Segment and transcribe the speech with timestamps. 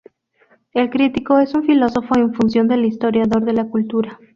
[0.73, 4.19] El crítico es un filósofo en función de historiador de la cultura.